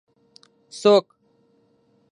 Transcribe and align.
څوک 0.79 1.05